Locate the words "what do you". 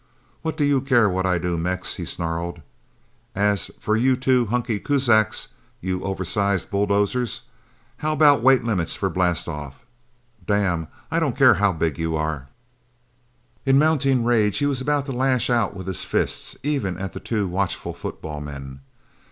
0.41-0.81